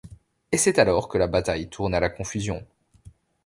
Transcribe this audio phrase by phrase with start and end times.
[0.51, 2.65] Et c'est alors que la bataille tourne à la confusion.